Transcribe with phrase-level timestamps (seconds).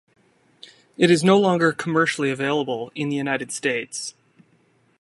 [0.97, 4.15] It is no longer commercially available in the United States.